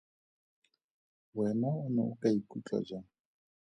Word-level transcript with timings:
Wena 1.37 1.69
o 1.83 1.85
ne 1.93 2.01
o 2.09 2.11
ka 2.21 2.27
ikutlwa 2.37 2.77
jang? 2.87 3.09